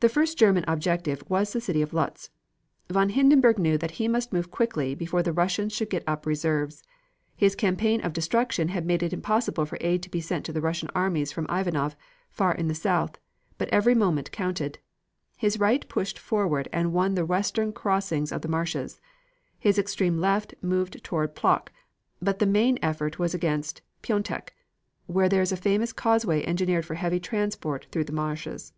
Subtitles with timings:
[0.00, 2.30] The first German objective was the city of Lodz.
[2.88, 6.84] Von Hindenburg knew that he must move quickly before the Russians should get up reserves.
[7.34, 10.60] His campaign of destruction had made it impossible for aid to be sent to the
[10.60, 11.96] Russian armies from Ivanov,
[12.30, 13.18] far in the south,
[13.58, 14.78] but every moment counted.
[15.36, 19.00] His right pushed forward and won the western crossings of the marshes.
[19.58, 21.72] His extreme left moved towards Plock,
[22.22, 24.50] but the main effort was against Piontek,
[25.08, 28.72] where there is a famous causeway engineered for heavy transport through the marshes.